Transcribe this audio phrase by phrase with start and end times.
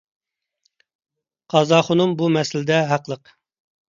[1.53, 3.33] قازاخۇنۇم بۇ مەسىلىدە ھەقلىق.